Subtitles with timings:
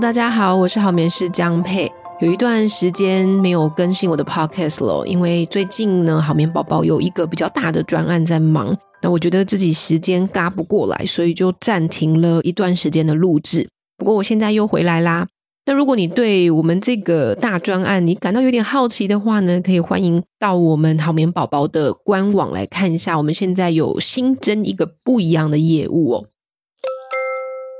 [0.00, 1.92] 大家好，我是好眠师江佩。
[2.20, 13.68] 有一段时间没有更新我的 podcast 了，因为最近呢，好眠宝宝有一个比较大的专案在忙，那我觉得自己时间嘎不过来，所以就暂停了一段时间的录制。
[13.98, 15.28] 不过我现在又回来啦。
[15.66, 26.24] 那如果你对我们这个大专案你感到有点好奇的话呢，可以欢迎到我们好眠宝宝的官网来看一下，我们现在有新增一个不一样的业务哦。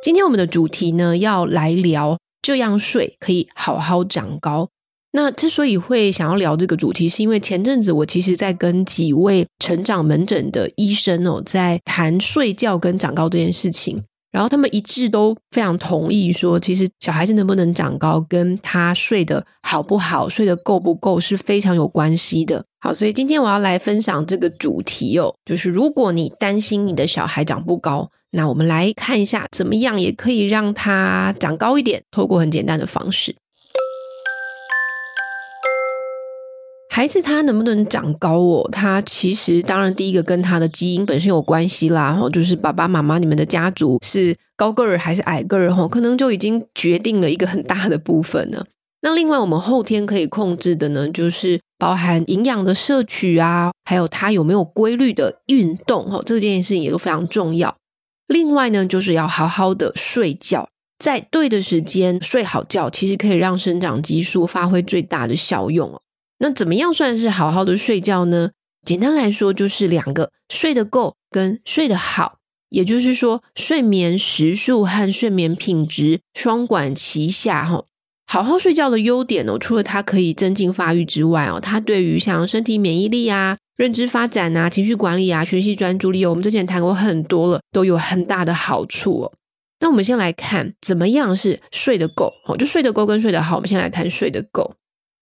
[0.02, 4.70] 今天我们的主题呢，要来聊这样睡可以好好长高。
[5.12, 22.64] 那之所以会想要聊这个主题，是因为前阵子我其实在跟几位成长门诊的医生哦，在谈睡觉跟长高这件事情，然后他们一致都非常同意说，其实小孩子能不能长高，跟他睡得好不好、睡得够不够是非常有关系的。
[22.80, 28.08] 好，所以今天我要来分享这个主题哦，就是如果你担心你的小孩长不高。
[28.32, 33.34] 那我们来看一下，怎么样也可以让它长高一点，透过很简单的方式。
[36.92, 38.68] 孩子他能不能长高哦？
[38.70, 48.66] 他其实当然第一个跟他的基因本身有关系啦，然后，就是爸爸妈妈你们的家族是高个儿还是矮个儿，哈，可能就已经决定了一个很大的部分了。
[49.02, 57.74] 那另外我们后天可以控制的呢，就是包含营养的摄取啊，还有他有没有规律的运动，哈，这件事情也都非常重要。
[58.32, 60.68] 另外呢，就是要好好的睡觉，
[61.00, 66.00] 在对的时间睡好觉，其实可以让生长激素发挥最大的效用哦。
[66.38, 68.52] 那怎么样算是好好的睡觉呢？
[68.86, 72.36] 简单来说，就是两个：睡得够跟睡得好。
[72.68, 77.84] 也就是说，睡眠时数和睡眠品质双管齐下哈。
[78.28, 83.58] 好好睡觉的优点哦，除了它可以增进发育之外哦，它对于像身体免疫力啊。
[83.80, 89.32] 认知发展啊，情绪管理啊，学习专注力，我们之前谈过很多了，都有很大的好处哦。
[89.80, 93.56] 那我们先来看怎么样是睡得够哦，就睡得够跟睡得好。
[93.56, 94.74] 我们先来谈睡得够，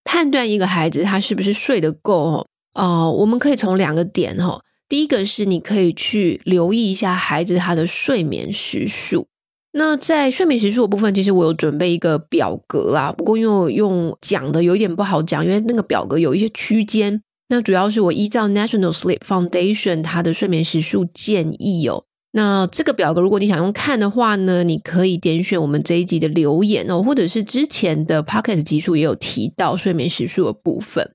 [0.03, 2.45] 判断一个孩子他是不是睡得够
[2.75, 3.13] 哦。
[3.13, 4.61] 我们可以从两个点哦。
[4.89, 9.29] 第一个是你可以去留意一下孩子他的睡眠时数。
[9.71, 17.23] 那在睡眠时数的部分，其实我有准备一个表格啦，不过因为我用讲的有一点不好讲，因为那个表格有一些区间。
[17.49, 22.05] 那主要是我依照 National Sleep Foundation 它的睡眠时数建议哦。
[22.33, 31.11] 那这个表格如果你想用看的话呢，你可以点选我们这一集的留言哦，或者是之前的 Podcast 集数也有提到睡眠时数的部分。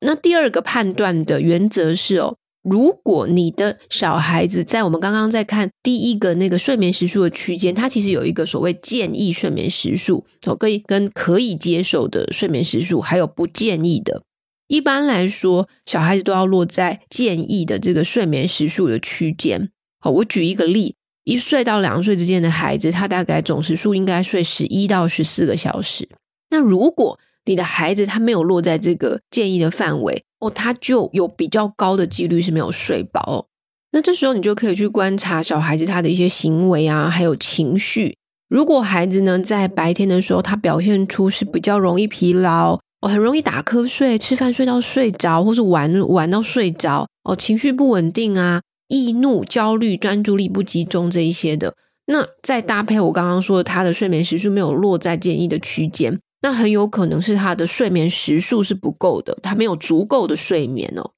[0.00, 14.22] 那第二个判断的原则是哦，如果你的小孩子在我们刚刚在看第一个那个睡眠时数的区间，它其实有一个所谓建议睡眠时数哦，可以跟可以接受的睡眠时数，还有不建议的。
[14.68, 19.70] 一般来说，小孩子都要落在建议的这个睡眠时数的区间。
[20.00, 26.08] 好，我举一个例：一岁到两岁之间的孩子，他大概总时数应该睡十一到十四个小时。
[26.50, 33.46] 那如果你的孩子他没有落在这个建议的范围哦，他就有比较高的几率是没有睡饱。
[33.92, 38.16] 那这时候你就可以去观察小孩子他的一些行为啊，还有情绪。
[38.48, 42.80] 如果孩子呢在白天的时候，他表现出是比较容易疲劳。
[43.06, 47.06] 很容易打瞌睡，吃饭睡到睡着，或是玩玩到睡着。
[47.24, 51.74] 哦，情绪不稳定啊，易怒、焦虑、专注力不集中这一些的。
[52.06, 61.10] 那再搭配我刚刚说的，他的睡眠时数没有落在建议的区间，那很有可能是他的睡眠时数是不够的，他没有足够的睡眠哦。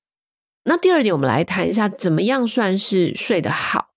[0.64, 3.88] 那第二点，我们来谈一下，怎么样算是睡得好？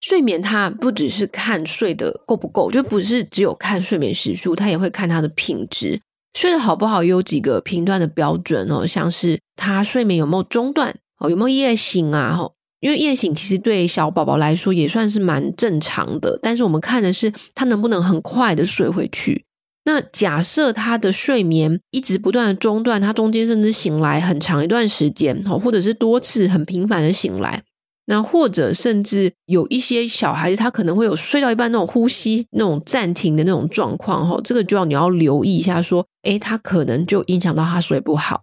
[0.00, 6.02] 睡眠它不只是看睡得够不够，就不是只有看睡眠时数，它也会看它的品质。
[6.34, 12.34] 睡得好不好有几个评断的标准哦，像是他睡眠有没有中断哦，有没有夜醒啊？
[12.36, 19.44] 吼，因为夜醒其实对小宝宝来说也算是蛮正常的，但是我们看的是他能不能很快的睡回去。
[19.86, 27.62] 那假设他的睡眠一直不断的中断，他中间甚至醒来很长一段时间，哦，或者是多次很频繁的醒来。
[28.06, 38.42] 那或者甚至有一些小孩子，他可能会有睡到一半那种呼吸那种暂停的那种状况，哈，这个就要你要留意一下，说，诶，他可能就影响到他睡不好。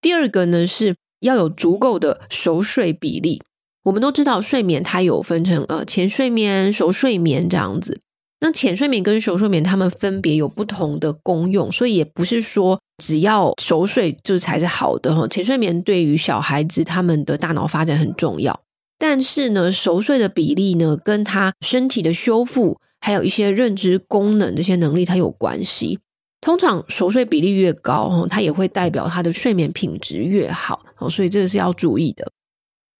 [0.00, 3.42] 第二个呢，是要有足够的熟睡比例。
[3.84, 8.00] 我们都知道睡眠它有分成呃浅睡眠、熟睡眠这样子。
[8.40, 15.26] 那浅睡眠跟熟睡眠，它们分别有不同的功用，所以也不是说只要熟睡就才是好的哈。
[15.26, 18.60] 浅睡眠对于小孩子他们的大脑发展很重要。
[18.98, 26.00] 但是呢，熟睡的比例呢，跟他身体的修复，还有一些认知功能这些能力，它有关系。
[26.40, 32.32] 通常熟睡比例越高，它也会代表他的睡眠品质越好哦，所以这个是要注意的。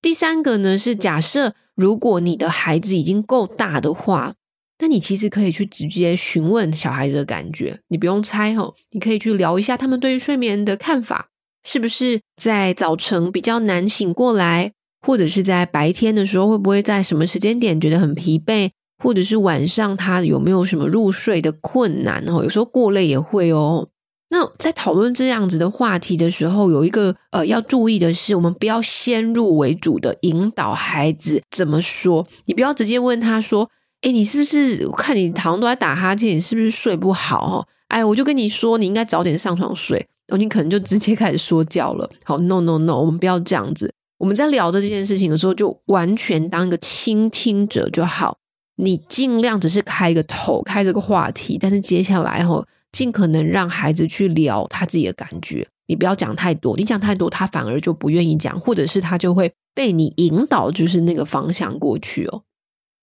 [0.01, 4.35] 第三个呢，是假设如果你的孩子已经够大的话，
[4.81, 11.31] 那你其实可以去直接询问小孩子的感觉，你不用猜哦，你可以去聊一下他们对于睡眠的看法，
[11.65, 14.73] 是不是在早晨比较难醒过来，
[15.09, 18.69] 或者是在白天的时候会不会在什么时间点觉得很疲惫，
[19.03, 22.43] 或者是晚上他有没有什么入睡的困难哦？
[22.43, 23.89] 有时候过累也会哦。
[24.29, 33.71] 那在讨论这样子的话题的时候，有一个呃要注意的是，我们不要先入为主的引导孩子怎么说，你不要直接问他说。
[34.03, 36.37] 哎，你是不是我看你好像都在打哈欠？
[36.37, 37.41] 你是不是睡不好？
[37.41, 39.99] 哦，哎，我就跟你说，你应该早点上床睡。
[40.29, 42.09] 然后你可能就直接开始说教了。
[42.23, 43.93] 好，no no no，我们不要这样子。
[44.19, 48.37] 我们在聊的这件事情的时候，就完全当一个倾听者就好。
[48.77, 55.67] 你尽量只是开个头，开这个话题，但是接下来哈，尽可能让孩子去聊他自己的感觉。
[55.87, 62.43] 你不要讲太多，你讲太多，他反而就不愿意讲，或者是他就会被你引导，就是那个方向过去哦。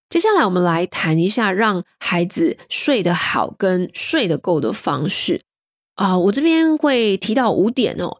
[0.09, 5.41] 接下来，我们来谈一下让孩子睡得好跟睡得够的方式
[5.95, 8.17] 啊、我这边会提到五点哦。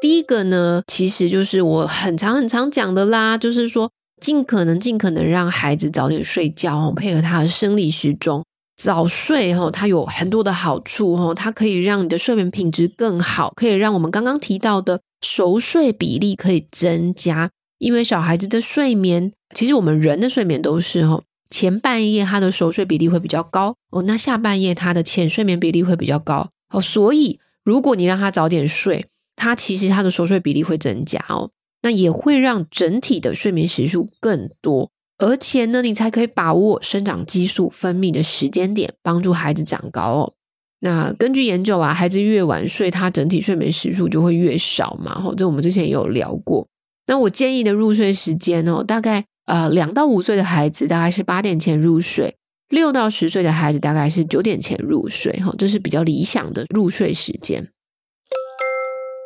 [0.00, 3.90] 第一个呢，其实就是我很常很常讲的啦，就是说
[4.20, 8.44] 尽可能尽可能让孩子早点睡觉哦，配合他的生理时钟。
[8.76, 17.48] 早睡哈，它有很多的好处哦，它可以让你的睡眠品质更好，可以让我们刚刚提到的熟睡比例可以增加。
[17.78, 31.50] 因为小孩子的睡眠，其实我们人的睡眠都是哈，前半夜他的熟睡比例会比较高哦，那下半夜他的浅睡眠比例会比较高哦，所以如果你让他早点睡，它其实它的熟睡比例会增加哦，
[31.82, 40.32] 那也会让整体的睡眠时数更多，而且呢，你才可以把握生长激素分泌的时间点，帮助孩子长高哦。
[40.80, 46.66] 那根据研究啊，孩子越晚睡，他整体睡眠时数就会越少嘛，哈，这我们之前也有聊过。
[47.06, 52.34] 那我建议的入睡时间哦，大概呃两到五岁的孩子大概是八点前入睡，
[52.68, 57.68] 六到十岁的孩子大概是九点前入睡哈，这是比较理想的入睡时间。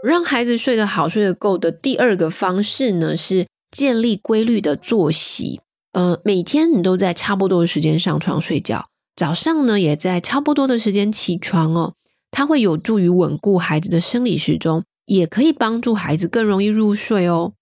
[0.03, 5.61] 让孩子睡得好、睡得够的第二个方式呢，是建立规律的作息。
[5.93, 11.95] 呃，每天你都在差不多的时间上床睡觉，早上呢也在差不多的时间起床哦，
[12.31, 17.53] 它会有助于稳固孩子的生理时钟，也可以帮助孩子更容易入睡哦。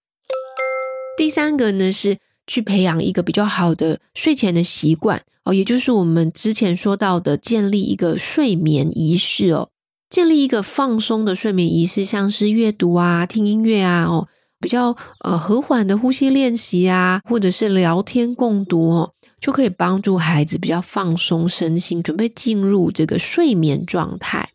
[1.17, 9.69] 第三个呢，是去培养一个比较好的睡前的习惯哦，也就是我们之前说到的建立一个睡眠仪式哦，
[10.09, 14.27] 建立一个放松的睡眠仪式，像是阅读啊、听音乐啊哦，
[14.59, 24.49] 比较呃和缓的呼吸练习啊，或者是聊天共读哦，就可以帮助孩子比较放松身心，准备进入这个睡眠状态。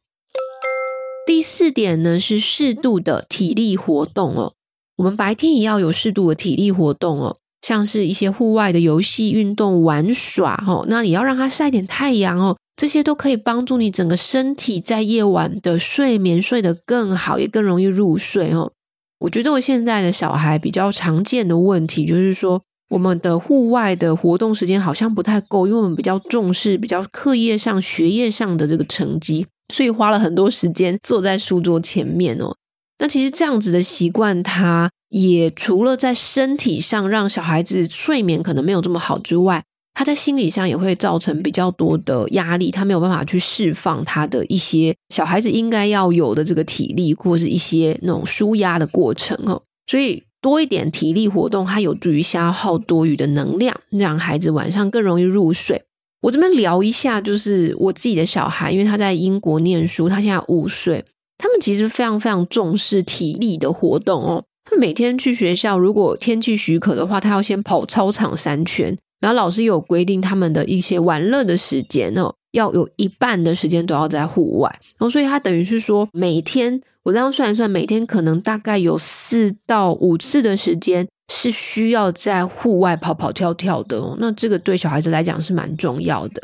[1.25, 4.55] 第四点呢，是适度的体力活动哦。
[4.97, 18.73] 我们白天也要有适度的体力活动哦，像是一些户外的游戏运动、玩耍哦，那也要让他晒点太阳哦，这些都可以帮助你整个身体在夜晚的睡眠睡得更好，也更容易入睡哦。
[19.21, 22.61] 我觉得我现在的小孩比较常见的问题就是说，
[22.91, 32.55] 我们的户外的活动时间好像不太够，因为我们比较重视比较课业上、学业上的这个成绩，所以花了很多时间坐在书桌前面哦。
[32.99, 39.63] 那其实这样子的习惯，他也除了在身体上让小孩子睡眠可能没有这么好之外，
[39.95, 49.63] 他在心理上也会造成比较多的压力，他没有办法去释放他的一些小孩子应该要有的这个体力，或是一些那种舒压的过程哦。
[49.87, 55.83] 所以多一点体力活动，它有助于消耗多余的能量，让孩子晚上更容易入睡。
[56.23, 61.05] 我这边聊一下，就是我自己的小孩，因为他在英国念书，他现在五岁。
[61.37, 64.45] 他们其实非常非常重视体力的活动哦。
[64.65, 68.97] 他每天去学校，如果天气许可的话，他要先跑操场三圈。
[69.21, 74.69] 然后老师有规定他们的一些玩乐的时间哦，要有一半的时间都要在户外。
[74.99, 84.17] 然后所以他等于是说，每天我这样算一算，每天可能大概有四到五次的时间是需要在户外跑跑跳跳的哦。
[84.19, 86.43] 那这个对小孩子来讲是蛮重要的。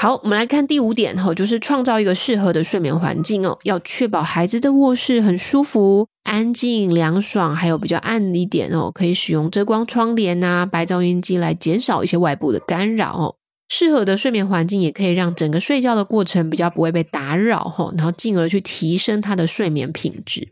[0.00, 13.34] 好，我们来看第五点哈，就是创造一个适合的睡眠环境哦，要确保孩子的卧室很舒服、安静、凉爽，还有比较暗一点哦，可以使用遮光窗帘啊、白噪音机来减少一些外部的干扰哦。
[13.68, 20.48] 适合的睡眠环境也可以让整个睡觉的过程比较不会被打扰哈，然后进而去提升他的睡眠品质。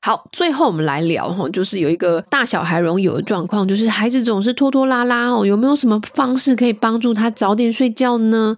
[0.00, 8.56] 好，最后我们来聊哈，就是有一个大小孩容易有的状况，就是孩子总是拖拖拉拉哦，有没有什么方式可以帮助他早点睡觉呢？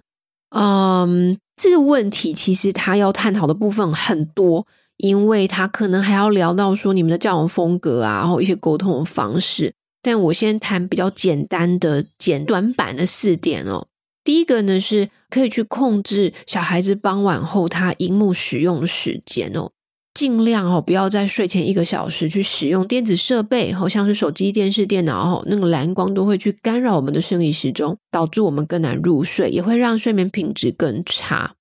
[0.55, 4.67] 嗯，这个问题其实他要探讨的部分很多，
[5.01, 9.73] 因为他可能还要聊到说你们的教养风格啊，然后一些沟通的方式。
[10.03, 13.87] 但我先谈比较简单的简短版的四点哦。
[14.23, 19.71] 第一个呢，是可以去控制小孩子傍晚后他荧幕使用时间哦，
[20.13, 31.55] 尽量哦不要在睡前一个小时去使用电子设备，好像是手机、电视、电脑哦，那个蓝光都会去干扰我们的生理时钟，导致我们更难入睡，也会让睡眠品质更差。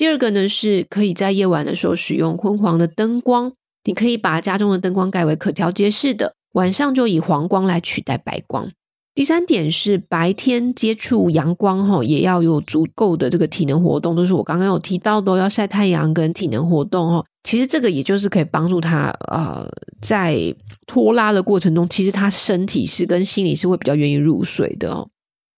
[0.00, 3.52] 第二个呢，是可以在夜晚的时候使用昏黄的灯光，
[3.84, 8.70] 你可以把家中的灯光改为可调节式的，晚上就以黄光来取代白光。
[9.14, 17.24] 第三点是白天接触阳光哈，也要有足够的这个体能活动，都是我刚刚有提到的，要晒太阳跟体能活动哈。
[17.44, 19.68] 其实这个也就是可以帮助他呃，
[20.00, 20.54] 在
[20.86, 25.10] 拖拉的过程中，其实他身体是跟心理是会比较愿意入睡的哦。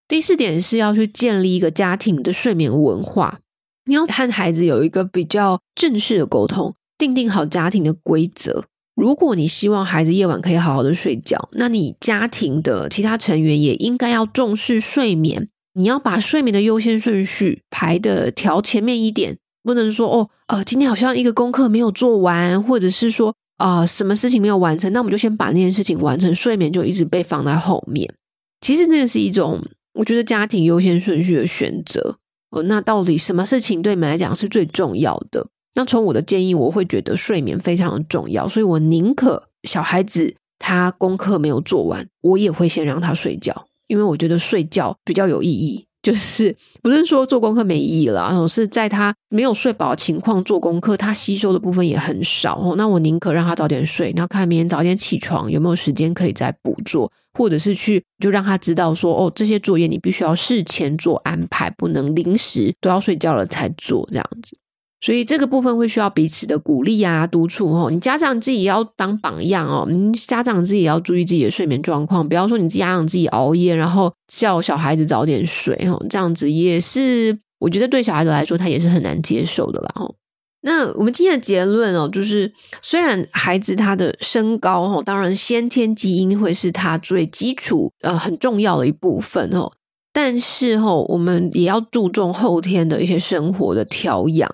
[0.08, 3.38] 第四点是要去建立一个家庭的睡眠文化。
[3.84, 8.64] 你要和孩子有一个比较正式的沟通，定定好家庭的规则。
[8.94, 15.48] 如果你希望孩子夜晚可以好好的睡觉，那你家庭的其他成员也应该要重视睡眠。
[15.74, 28.12] 你要把睡眠的优先顺序排得调前面一点，不能说哦，呃，今天好像一个功课没有做完，或者是说啊，什么事情没有完成，那我们就先把那件事情完成，睡眠就一直被放在后面。
[28.60, 32.18] 其实那个是一种，我觉得家庭优先顺序的选择。
[32.52, 35.48] 哦，那到底什么事情对你们来讲是最重要的？
[35.74, 45.86] 那从我的建议，我会觉得睡眠非常的重要，所以我宁可小孩子他功课没有做完，我也会先让他睡觉，因为我觉得睡觉比较有意义。
[46.02, 52.74] 就是不是说做功课没意义了，而是在他没有睡饱的情况做功课，他吸收的部分也很少哦。
[52.76, 64.56] 那我宁可让他早点睡，然后看明天早点起床有没有时间可以再补做，或者是去就让他知道说哦，这些作业你必须要事前做安排，不能临时都要睡觉了才做这样子。
[65.02, 67.90] 所以这个部分会需要彼此的鼓励啊、督促哦。
[67.90, 69.84] 你家长自己要当榜样哦。
[69.90, 76.00] 你家长自己也要注意自己的睡眠状况，不要说你家长自己熬夜，然后叫小孩子早点睡哦。
[76.08, 79.92] 这样子也是，我觉得对小孩子来说，他也是很难接受的啦。
[79.96, 80.14] 哦，
[80.60, 89.72] 那我们今天的结论哦，就是虽然孩子他的身高哦，当然先天基因会是他最基础呃很重要的一部分哦，
[90.12, 94.48] 但是哦，我们也要注重后天的一些生活的调养。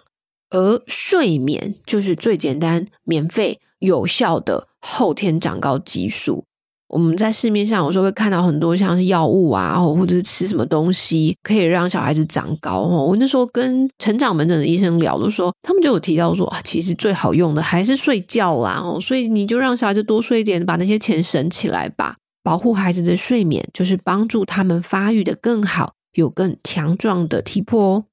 [0.51, 6.45] 而睡眠就是最简单、免费、有效的后天长高激素。
[6.89, 13.05] 我们在市面上有时候会看到很多像是药物啊，或者是吃什么东西可以让小孩子长高哦。
[13.05, 18.81] 我那时候跟成长门诊的医生聊的时候，他们就有提到说，其实最好用的还是睡觉啦。
[18.83, 22.17] 哦，所以你就让小孩子多睡一点，把那些钱省起来吧。
[22.43, 28.05] 保护孩子的睡眠，就是帮助他们发育得更好，有更强壮的体魄哦。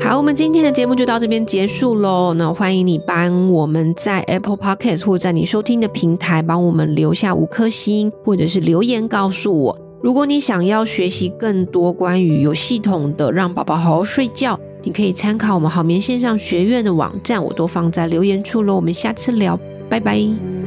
[0.00, 2.32] 好，我们今天的节目就到这边结束喽。
[2.34, 9.78] 那欢迎你帮我们在 Apple Podcast 或在你收听的平台帮我们留下五颗星，或者是留言告诉我。
[10.00, 18.76] 如果你想要学习更多关于有系统的让宝宝好好睡觉，你可以参考我们好眠线上学院的网站，我都放在留言处喽。
[18.76, 19.58] 我们下次聊，
[19.90, 20.57] 拜拜。